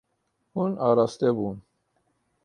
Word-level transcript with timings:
Hûn 0.53 0.73
araste 0.87 1.29
bûn. 1.37 1.57